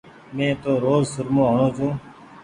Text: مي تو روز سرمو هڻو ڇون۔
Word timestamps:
مي 0.35 0.47
تو 0.61 0.71
روز 0.83 1.05
سرمو 1.13 1.43
هڻو 1.49 1.65
ڇون۔ 1.75 1.93